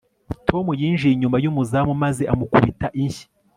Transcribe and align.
tom 0.47 0.65
yinjiye 0.81 1.13
inyuma 1.15 1.37
y'umuzamu 1.43 1.93
maze 2.03 2.23
amukubita 2.31 2.87
inshyi 3.03 3.25